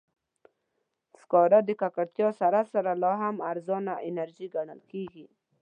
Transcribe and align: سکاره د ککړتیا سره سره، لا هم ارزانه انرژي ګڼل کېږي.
سکاره 1.21 1.59
د 1.67 1.69
ککړتیا 1.81 2.29
سره 2.41 2.59
سره، 2.73 2.91
لا 3.03 3.13
هم 3.21 3.35
ارزانه 3.51 3.93
انرژي 4.09 4.47
ګڼل 4.55 4.81
کېږي. 4.91 5.25